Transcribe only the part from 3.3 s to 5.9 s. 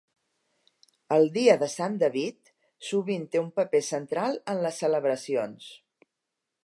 té un paper central en les celebracions.